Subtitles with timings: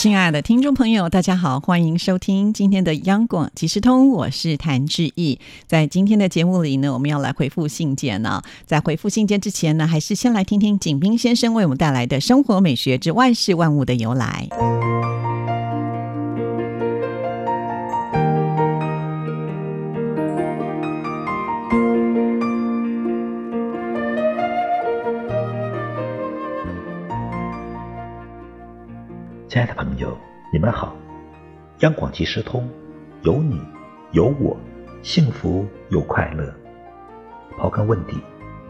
[0.00, 5.38] 亲爱的听众朋友，大家好，欢迎收听今天的央广即时通，我是谭志毅。
[5.66, 8.42] 在今天的节目里呢，我们要来回复信件呢。
[8.64, 14.48] 在回复信件之前呢，还是先来听听景斌先生为我们带来的生活美学之万事万物的由来。
[32.20, 32.68] 即时通，
[33.22, 33.58] 有你
[34.12, 34.54] 有我，
[35.02, 36.52] 幸福又快乐。
[37.58, 38.18] 刨根问底，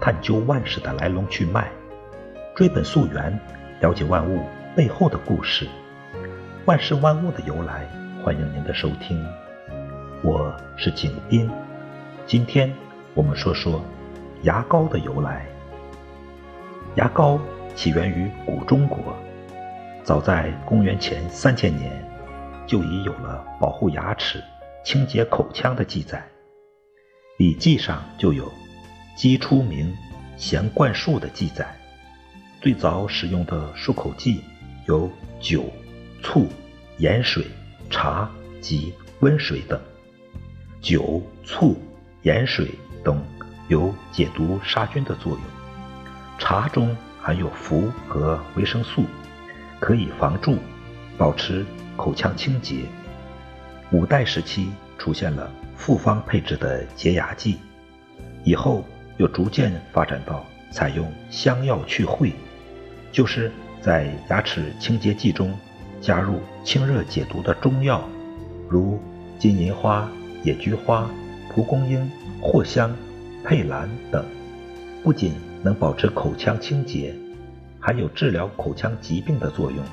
[0.00, 1.68] 探究万事的来龙去脉，
[2.54, 3.36] 追本溯源，
[3.80, 4.44] 了解万物
[4.76, 5.66] 背后的故事，
[6.64, 7.88] 万事万物的由来。
[8.22, 9.20] 欢迎您的收听，
[10.22, 11.50] 我是景斌。
[12.26, 12.72] 今天
[13.14, 13.82] 我们说说
[14.42, 15.44] 牙膏的由来。
[16.94, 17.36] 牙膏
[17.74, 18.96] 起源于古中国。
[20.04, 21.90] 早在公元前三千年，
[22.70, 24.40] 就已有了保护牙齿、
[24.84, 26.18] 清洁口腔的记载，
[27.36, 28.48] 《礼记》上就有
[29.18, 29.92] “鸡出鸣，
[30.36, 31.66] 咸灌漱”的记载。
[32.60, 34.44] 最早使用的漱口剂
[34.86, 35.10] 有
[35.40, 35.64] 酒、
[36.22, 36.46] 醋、
[36.98, 37.44] 盐水、
[37.90, 39.76] 茶及温水等。
[40.80, 41.76] 酒、醋、
[42.22, 42.70] 盐水
[43.02, 43.20] 等
[43.66, 45.40] 有解毒杀菌的作用，
[46.38, 49.02] 茶中含有氟和维生素。
[49.80, 50.56] 可以防蛀，
[51.18, 51.66] 保持
[52.00, 52.76] 口腔清洁。
[53.92, 57.58] 五代时期出现了复方配置的洁牙剂，
[58.42, 58.82] 以后
[59.18, 62.32] 又逐渐发展到采用香药去秽，
[63.12, 65.54] 就是在牙齿清洁剂中
[66.00, 68.02] 加入清热解毒的中药，
[68.66, 68.98] 如
[69.38, 70.08] 金银花、
[70.42, 71.06] 野菊花、
[71.52, 72.10] 蒲公英、
[72.40, 72.96] 藿香、
[73.44, 74.24] 佩兰等，
[75.02, 77.14] 不仅能保持口腔清洁。
[77.78, 79.84] 还有治疗口腔疾病的作用。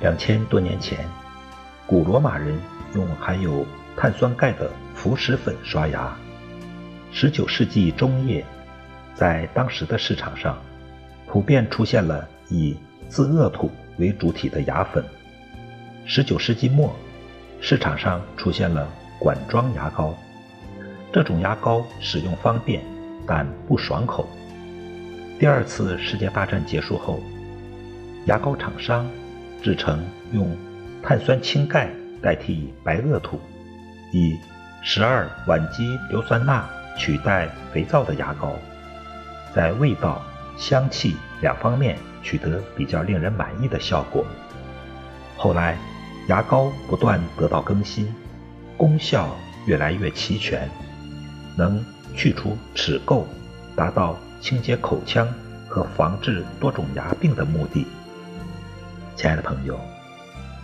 [0.00, 1.08] 两千多年前，
[1.86, 2.58] 古罗马人
[2.94, 3.64] 用含有
[3.96, 6.14] 碳酸钙的浮石粉刷牙。
[7.12, 8.44] 十九世纪中叶，
[9.14, 10.58] 在当时的市场上，
[11.28, 12.76] 普遍出现了以
[13.08, 15.04] 自恶土为主体的牙粉。
[16.04, 16.94] 十九世纪末，
[17.60, 18.88] 市场上出现了
[19.20, 20.12] 管装牙膏。
[21.12, 22.82] 这种牙膏使用方便，
[23.26, 24.28] 但不爽口。
[25.38, 27.20] 第二次世界大战结束后，
[28.26, 29.08] 牙膏厂商
[29.64, 30.54] 制成用
[31.02, 31.88] 碳酸氢钙
[32.22, 33.40] 代替白垩土，
[34.12, 34.36] 以
[34.82, 38.52] 十二烷基硫酸钠取代肥皂的牙膏，
[39.54, 40.22] 在味道、
[40.58, 44.24] 香气两方面取得比较令人满意的效果。
[45.38, 45.78] 后来，
[46.28, 48.14] 牙膏不断得到更新，
[48.76, 49.34] 功效
[49.66, 50.68] 越来越齐全，
[51.56, 51.82] 能
[52.14, 53.24] 去除齿垢，
[53.74, 54.14] 达到。
[54.40, 55.26] 清洁口腔
[55.66, 57.86] 和防治多种牙病的目的。
[59.16, 59.78] 亲爱的朋友，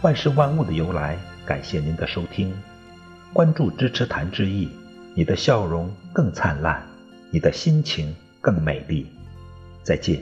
[0.03, 1.17] 万事万物的由来，
[1.47, 2.53] 感谢您的收听，
[3.33, 4.69] 关注支持谭志毅，
[5.15, 6.85] 你的笑容更灿烂，
[7.31, 9.07] 你的心情更美丽。
[9.83, 10.21] 再见。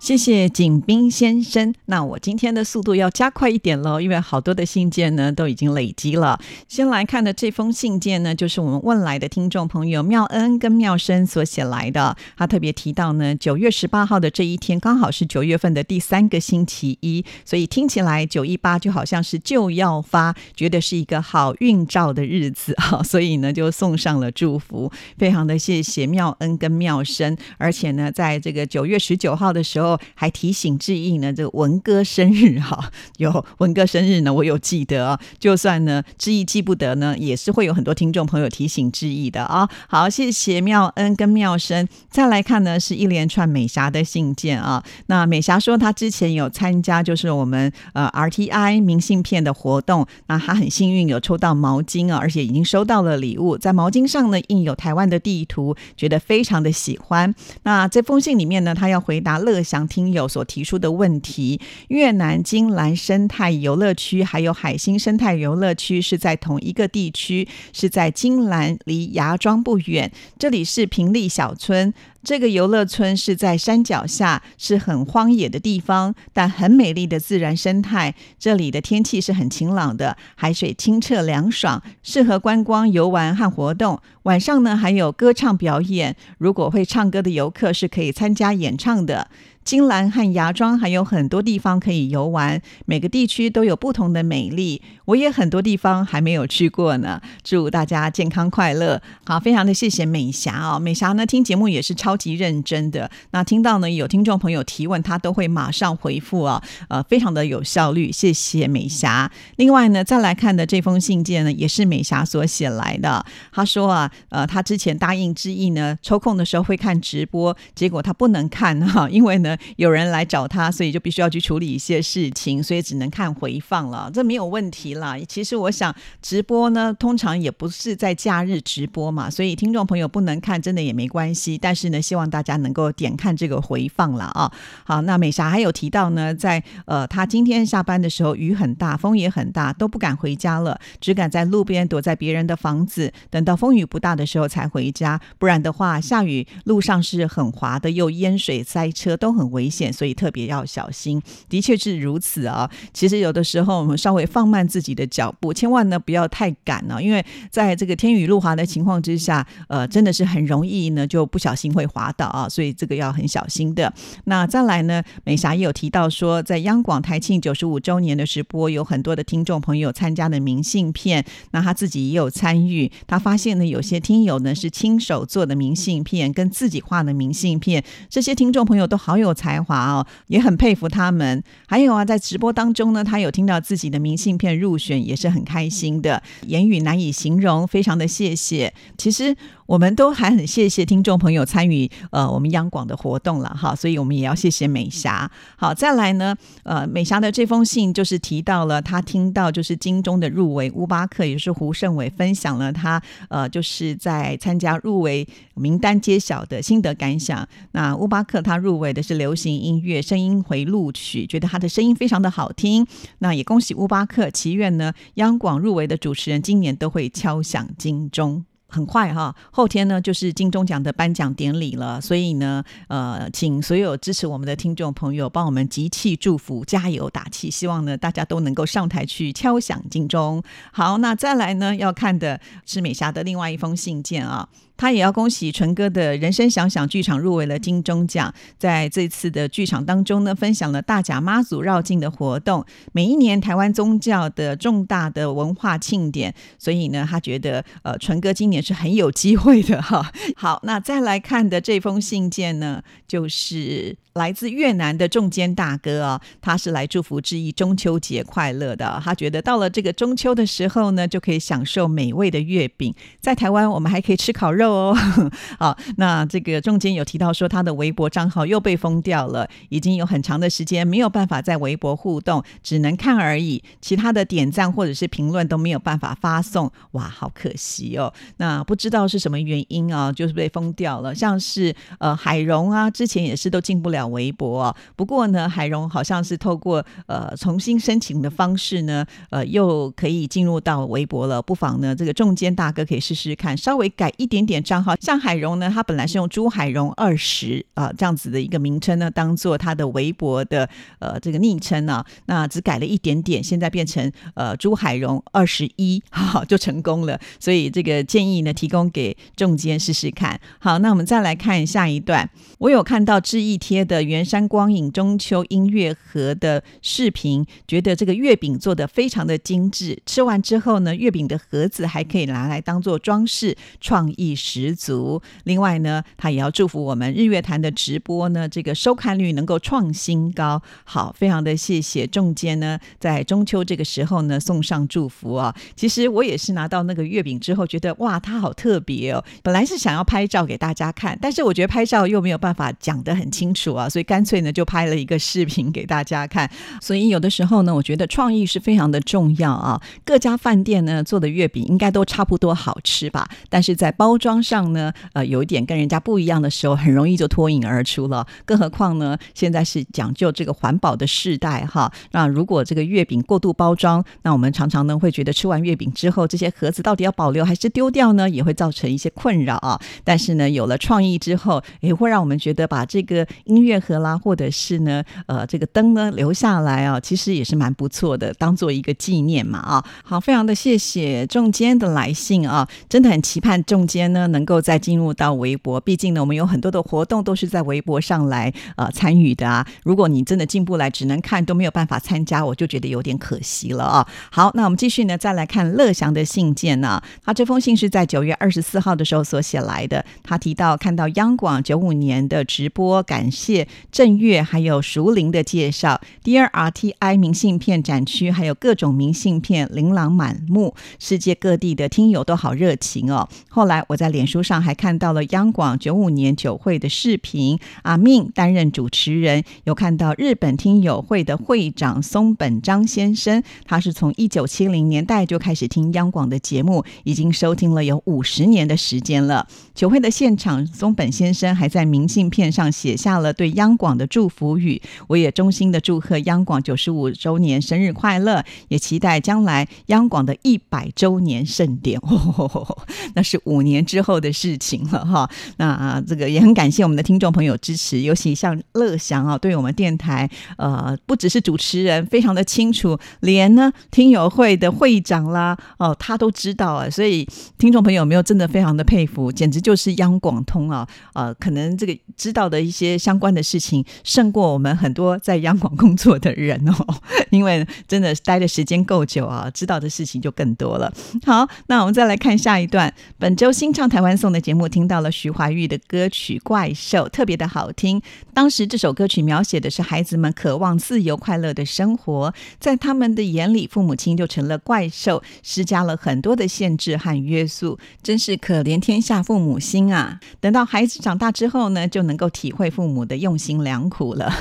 [0.00, 1.74] 谢谢景斌先生。
[1.84, 6.40] 那我今天的速度要加快一点喽，因为好多的信件呢都已经累积了。
[6.66, 12.16] 先来看的这封信件呢，就是我们问来的听众朋友妙恩跟妙生所写来的。
[12.34, 24.90] 他特别提到呢，九月十八号的这一天刚好是九月份的第三个星期一，所以听起来九一八就好像是就要发，觉得是一个好运兆的日子哈，所以呢就送上了祝福。
[25.18, 29.90] 非常的谢谢妙恩跟妙生，而且呢，在这个九月十九号的时候。
[30.14, 35.20] 还提醒致意呢，这个文哥生日哈， 有文哥生日呢，我有记得啊。
[35.38, 39.68] 就算呢致意记不得呢，也是会有很多听众朋友提醒致意的啊。
[39.88, 41.86] 好，谢谢妙恩跟妙生。
[42.08, 44.82] 再来看呢，是一连串美霞的信件啊。
[45.06, 57.34] 那美霞说，她之前有参加就是我们呃 RTI 明信片的活动，那她很幸运有抽到毛巾啊，而且已经收到了礼物，在毛巾上呢印有台湾的地图，觉得非常的喜欢。
[57.64, 59.79] 那这封信里面呢，她要回答乐祥。
[59.86, 61.60] 听友所提出的问题。
[61.88, 70.10] 越南金兰生态游乐区还有海星生态游乐区是在同一个地区，是在金兰离芽庄不远。
[70.38, 71.92] 这里是平利小村。
[72.22, 78.14] 这个游乐村是在山脚下，是很荒野的地方，但很美丽的自然生态。
[78.38, 84.00] 这里的天气是很晴朗的，海水清澈凉爽，适合观光游玩和活动。
[84.24, 89.28] 晚上呢，还有歌唱表演，如果会唱歌的游客是可以参加演唱的。
[89.62, 94.82] 金兰和芽庄还有很多地方可以游玩，每个地区都有不同的美丽。
[95.04, 97.20] 我也很多地方还没有去过呢。
[97.44, 99.00] 祝大家健康快乐！
[99.24, 100.78] 好，非常的谢谢美霞哦。
[100.78, 103.08] 美霞呢听节目也是超超级认真的。
[103.30, 108.10] 那听到呢有听众朋友提问，他都会马上回复啊，呃，非常的有效率。
[108.10, 109.30] 谢谢美霞。
[109.56, 113.24] 另外呢，再来看的这封信件呢，也是美霞所写来的。
[113.52, 119.56] 她说啊，呃，她之前答应之意呢，抽空的时候会看直播，结果她不能看哈， 因为呢。
[119.76, 124.10] 有人来找他，所以就必须要去处理一些事情，所以只能看回放了。
[124.12, 125.16] 这没有问题啦。
[125.28, 131.56] 其实我想直播呢，通常也不是在假日直播嘛，所以听众朋友不能看，真的也没关系。
[131.56, 134.50] 但是呢，希望大家能够点看这个回放了啊。
[134.84, 145.20] 好，那美霞还有提到呢，在呃，她今天下班的时候雨很大，风也很大，都不敢回家了，只敢在路边躲在别人的房子，等到风雨不大的时候才回家。
[145.38, 149.50] 不然的话，下雨路上是很滑的，又淹水塞车，都很。
[149.50, 151.20] 危险，所以特别要小心。
[151.48, 152.70] 的确是如此啊。
[152.92, 162.48] 其实有的时候我们稍微放慢自己的脚步，千万呢不要太赶了，因为在这个天雨路滑的情况之下，呃，真的是很容易呢就不小心会滑倒啊。
[162.48, 163.92] 所以这个要很小心的。
[164.24, 172.92] 那再来呢，美霞也有提到说，在央广台庆九十五周年的直播，有很多的听众朋友参加的明信片，那他自己也有参与。
[173.06, 179.34] 他发现呢，有些听友呢是亲手做的明信片，跟自己画的明信片，这些听众朋友都好有。
[179.40, 181.42] 才华哦，也很佩服他们。
[181.66, 188.74] 还有啊，在直播当中呢，他有听到自己的明信片入选，也是很开心的，言语难以形容，非常的谢谢。
[188.98, 189.34] 其实。
[189.70, 195.30] 我们都还很谢谢听众朋友参与呃我们央广的活动了哈，所以我们也要谢谢美霞。
[195.54, 196.34] 好，再来呢，
[196.64, 205.24] 呃，美霞的这封信就是提到了她听到就是金钟的入围乌巴克，也就是胡胜伟分享了他呃就是在参加入围
[205.54, 207.46] 名单揭晓的心得感想。
[207.70, 212.84] 那乌巴克他入围的是流行音乐声音回录曲，觉得他的声音非常的好听。
[213.20, 218.44] 那也恭喜乌巴克，祈愿呢央广入围的主持人今年都会敲响金钟。
[218.70, 230.42] 很快哈，后天呢就是金钟奖的颁奖典礼了，所以呢，呃，请所有支持我们的听众朋友帮我们集气祝福、加油打气，希望呢大家都能够上台去敲响金钟。
[230.72, 234.48] 好，那再来呢要看的是美霞的另外一封信件啊。
[234.80, 242.64] 他也要恭喜纯哥的人生想想剧场入围了金钟奖，在这次的剧场当中呢，分享了大甲妈祖绕境的活动。
[242.92, 250.10] 每一年台湾宗教的重大的文化庆典，所以呢，他觉得呃，纯哥今年是很有机会的哈。
[250.34, 253.98] 好，那再来看的这封信件呢，就是。
[254.14, 259.00] 来自越南的中间大哥啊，他是来祝福致意中秋节快乐的。
[259.04, 262.92] 他觉得到了这个中秋的时候呢，就可以享受美味的月饼。
[263.20, 264.96] 在台湾，我们还可以吃烤肉哦。
[265.58, 273.62] 好，那这个中间有提到说，他的微博账号又被封掉了，已经有很长的时间没有办法在微博互动，只能看而已。
[273.80, 278.12] 其他的点赞或者是评论都没有办法发送，哇，好可惜哦。
[278.36, 281.14] 那不知道是什么原因啊，就是被封掉了。
[281.14, 284.00] 像是呃海荣啊，之前也是都进不了。
[284.10, 291.40] 微博，不过呢，海荣好像是透过呃重新申请的方式呢，呃，又可以进入到微博了。
[291.40, 294.94] 不妨呢，这个中间大哥可以试试看，稍微改一点点账号。
[295.00, 300.68] 像海荣呢，他本来是用朱海荣二十啊这样子的一个名称呢，当做他的微博的
[301.00, 307.18] 呃这个昵称呢，那只改了一点点，现在变成呃朱海荣二十一，好 就成功了。
[307.40, 310.40] 所以这个建议呢，提供给中间试试看。
[310.60, 313.80] 好，那我们再来看下一段，我有看到致意贴。
[313.90, 320.00] 的圆山光影中秋音乐盒的视频，觉得这个月饼做的非常的精致。
[320.06, 325.20] 吃完之后呢，月饼的盒子还可以拿来当做装饰，创意十足。
[325.44, 330.60] 另外呢，他也要祝福我们日月潭的直播呢，这个收看率能够创新高。
[330.84, 335.54] 好，非常的谢谢中间呢，在中秋这个时候呢，送上祝福啊。
[335.76, 339.22] 其实我也是拿到那个月饼之后，觉得哇，它好特别哦。
[339.42, 343.74] 本来是想要拍照给大家看，但是我觉得拍照又没有办法讲得很清楚。
[343.74, 346.50] 啊，所以干脆呢就拍了一个视频给大家看。
[346.80, 349.80] 所以有的时候呢，我觉得创意是非常的重要啊。
[350.04, 358.24] 各家饭店呢做的月饼应该都差不多好吃吧，但是在包装装上呢，呃，有一点跟人家不一样的时候，很容易就脱颖而出了。
[358.44, 361.90] 更何况呢，现在是讲究这个环保的时代哈。
[362.12, 368.30] 那如果这个月饼过度包装，那我们常常呢会觉得吃完月饼之后，这些盒子到底要保留还是丢掉呢？
[368.30, 369.76] 也会造成一些困扰啊。
[370.04, 379.84] 但是呢，有了创意之后，也会让我们觉得把这个音乐盒啦，或者是呢，呃，这个灯呢留下来啊，其实也是蛮不错的，当做一个纪念嘛啊。
[380.04, 389.66] 好，非常的谢谢仲坚的来信啊，真的很期盼仲坚呢能够再进入到微博，毕竟呢，我们有很多的活动都是在微博上来呃参与的啊。
[389.82, 394.06] 如果你真的进不来，只能看都没有办法参加，我就觉得有点可惜了啊。
[394.30, 397.02] 好，那我们继续呢，再来看乐祥的信件呢。
[397.24, 400.04] 他这封信是在九月二十四号的时候所写来的。
[400.22, 413.28] 他提到看到央广九五年的直播，感谢正月还有熟龄的介绍，DRTI 明信片展区还有各种明信片琳琅满目，世界各地的听友都好热情哦。
[413.48, 429.46] 后来我在脸书上还看到了央广九五年酒会的视频，阿命担任主持人，有看到日本听友会的会长松本章先生，他是从一九七零年代就开始听央广的节目，已经收听了有五十年的时间了。
[429.74, 434.80] 酒会的现场，松本先生还在明信片上写下了对央广的祝福语。
[435.08, 442.00] 我也衷心的祝贺央广九十五周年生日快乐，也期待将来央广的一百周年盛典。
[443.14, 445.30] 那是五年之之后的事情了哈。
[445.58, 456.90] 那啊这个也很感谢我们的听众朋友支持，尤其像乐祥啊，对我们电台呃不只是主持人非常的清楚，连呢听友会的会长啦哦他都知道啊。
[456.90, 459.60] 所以听众朋友没有真的非常的佩服，简直。
[459.60, 466.74] 就是央广通啊，呃，可能这个知道的一些相关的事情，胜过我们很多在央广工作的人哦，
[467.28, 470.90] 因为真的待的时间够久啊，知道的事情就更多了。
[471.26, 472.90] 好，那我们再来看下一段。
[473.18, 478.00] 本周新唱台湾送的节目，听到了徐怀钰的歌曲《怪兽》，特别的好听。
[478.32, 489.58] 当时这首歌曲描写的是孩子们渴望自由快乐的生活，在他们的眼里，父母亲就成了怪兽，施加了很多的限制和约束，真是可怜天下父母。
[489.58, 494.32] 心啊，等到孩子长大之后呢，就能够体会父母的用心良苦了。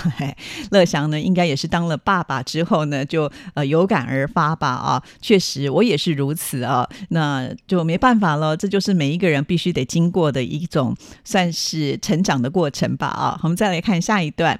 [0.69, 13.39] 乐祥呢，应该也是当了爸爸之后呢，就呃有感而发吧啊，确实我也是如此啊，那就没办法了，这就是每一个人必须得经过的一种算是成长的过程吧啊。
[13.43, 14.60] 我们再来看下一段。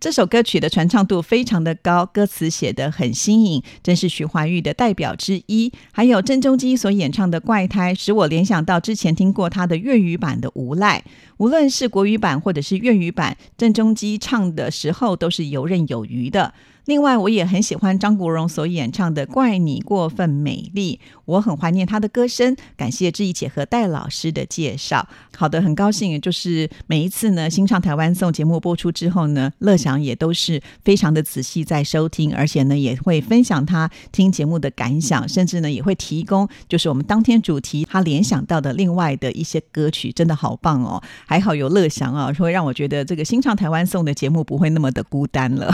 [0.00, 5.72] 这首歌曲的传唱度非常的高，歌词写得很新颖，真是徐怀钰的代表之一。
[5.90, 11.02] 还有郑中基所演唱的《怪胎》，使我联想到之前听过他的粤语版的《无赖》。
[11.38, 16.54] 无论是国语版或者是粤语版，郑中基唱的时候都是游刃有余的。
[16.88, 22.56] 另外，我也很喜欢张国荣所演唱的《怪你过分美丽》，我很怀念他的歌声。
[22.78, 25.06] 感谢志毅姐和戴老师的介绍。
[25.36, 41.02] 好的，很高兴，就是每一次呢，新唱台湾颂节目播出之后呢，乐祥也都是非常的仔细在收听，而且呢，也会分享他听节目的感想，甚至呢，也会提供就是我们当天主题他联想到的另外的一些歌曲，真的好棒哦！
[41.26, 45.66] 还好有乐祥啊，会让我觉得这个新唱台湾颂的节目不会那么的孤单了。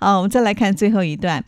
[0.00, 0.57] 啊，我们再来。
[0.58, 1.42] 看最后一段，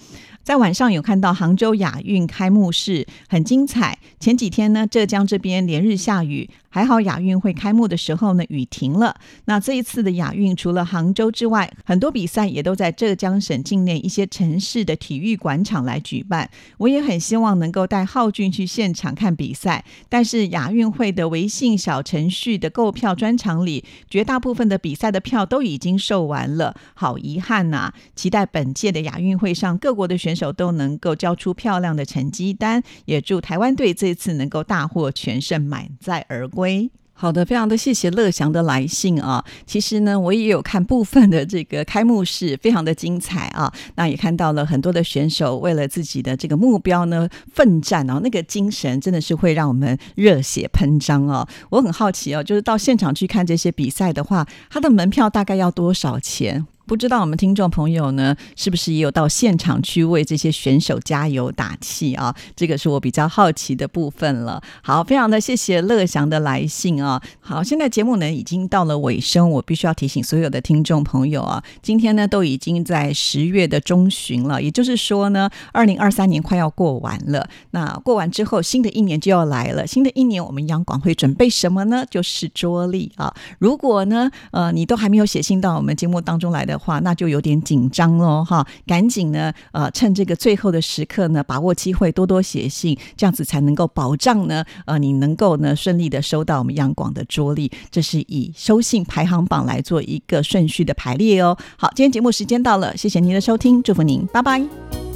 [0.45, 3.99] 在晚上有看到杭州亚运开幕式，很精彩。
[4.21, 6.49] 前几天呢，浙江这边连日下雨。
[6.71, 9.17] 还好亚运会开幕的时候呢，雨停了。
[9.47, 16.49] 那这一次的亚运，除了杭州之外，很多比赛也都在浙江省境内一些城市的体育馆场来举办。
[16.79, 27.93] 我也很希望能够带浩俊去现场看比赛，但是亚运会的微信小程序的购票专场里，绝大部分的比赛的票都已经售完了，好遗憾呐！
[28.15, 36.60] 期待本届的亚运会上各国的选手都能够交出漂亮的成绩单，也祝台湾队这次能够大获全胜，满载而归。
[36.61, 39.43] 喂，好的，非常的谢谢乐祥的来信啊。
[39.67, 43.73] 其实呢，我也有看部分的这个开幕式，非常的精彩啊。
[43.95, 51.49] 那也看到了很多的选手为了自己的这个目标呢奋战啊，那个精神真的是会让我们热血喷张啊。
[51.71, 56.67] 我很好奇哦，就是到现场去看这些比赛的话，它的门票大概要多少钱？
[56.91, 62.35] 不知道我们听众朋友呢，是不是也有到现场去为这些选手加油打气啊？
[62.57, 64.61] 这个是我比较好奇的部分了。
[64.83, 67.23] 好，非常的谢谢乐祥的来信啊。
[67.39, 77.49] 好，现在节目呢已经到了尾声，我必须要提醒所有的听众朋友啊，今天呢都已经在十月的中旬了，也就是说呢，二零二三年快要过完了。
[77.71, 79.87] 那过完之后，新的一年就要来了。
[79.87, 82.05] 新的一年，我们央广会准备什么呢？
[82.11, 83.33] 就是桌历啊。
[83.61, 88.67] 如果呢，呃，你都还没有写信到我们节目当中来的话，那就有点紧张喽，哈。
[88.87, 97.71] 赶紧呢，呃，趁这个最后的时刻呢，把握机会，多多写信，这样子才能够保障呢，呃，你能够呢顺利的收到我们央广的桌历。
[97.91, 101.55] 这是以收信排行榜来做一个顺序的排列哦。
[101.77, 105.10] 好，今天节目时间到了，谢谢您的收听，祝福您，拜拜。